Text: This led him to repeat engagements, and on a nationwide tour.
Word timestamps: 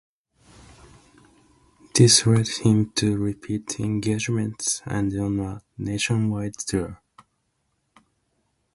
This 1.93 2.25
led 2.25 2.47
him 2.47 2.89
to 2.95 3.17
repeat 3.19 3.79
engagements, 3.79 4.81
and 4.83 5.15
on 5.19 5.39
a 5.39 5.61
nationwide 5.77 6.57
tour. 6.57 6.99